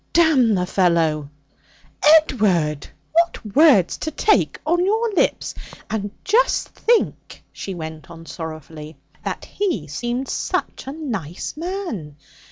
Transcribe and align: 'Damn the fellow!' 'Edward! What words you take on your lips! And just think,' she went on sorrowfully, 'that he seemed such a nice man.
'Damn 0.13 0.55
the 0.55 0.65
fellow!' 0.65 1.29
'Edward! 2.01 2.87
What 3.13 3.45
words 3.55 3.99
you 4.03 4.11
take 4.11 4.59
on 4.65 4.83
your 4.83 5.13
lips! 5.13 5.53
And 5.91 6.09
just 6.25 6.69
think,' 6.69 7.43
she 7.53 7.75
went 7.75 8.09
on 8.09 8.25
sorrowfully, 8.25 8.97
'that 9.23 9.45
he 9.45 9.85
seemed 9.85 10.27
such 10.27 10.87
a 10.87 10.91
nice 10.91 11.55
man. 11.55 12.15